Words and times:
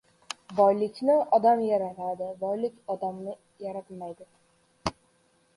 •Boylikni 0.59 1.17
odam 1.37 1.61
yaratadi, 1.67 2.31
boylik 2.45 2.81
odamni 2.97 3.37
yaratmaydi. 3.67 4.31